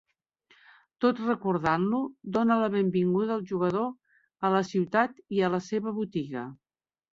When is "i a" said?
5.39-5.55